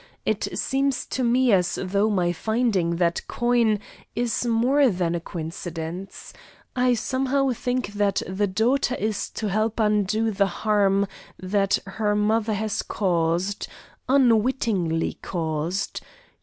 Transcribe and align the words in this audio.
It 0.25 0.57
seems 0.57 1.05
to 1.05 1.23
me 1.23 1.53
as 1.53 1.77
though 1.79 2.09
my 2.09 2.33
finding 2.33 2.95
that 2.95 3.21
coin 3.27 3.79
is 4.15 4.47
more 4.47 4.89
than 4.89 5.13
a 5.13 5.19
coincidence. 5.19 6.33
I 6.75 6.95
somehow 6.95 7.51
think 7.51 7.89
that 7.89 8.23
the 8.27 8.47
daughter 8.47 8.95
is 8.95 9.29
to 9.29 9.49
help 9.49 9.79
undo 9.79 10.31
the 10.31 10.47
harm 10.65 11.05
that 11.39 11.77
her 11.85 12.15
mother 12.15 12.55
has 12.55 12.81
caused 12.81 13.67
unwittingly 14.09 15.19
caused. 15.21 16.01